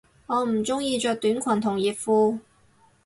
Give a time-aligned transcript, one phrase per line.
[0.25, 2.39] 我唔鍾意着短裙同熱褲